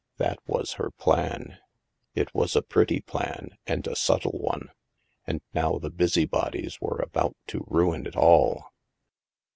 [0.17, 1.59] That was her plan.
[2.15, 4.69] It was a pretty plan and a subtle one,
[5.27, 8.73] and now the busybodies were about to ruin it all.